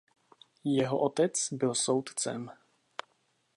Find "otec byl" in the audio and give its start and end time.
0.99-1.75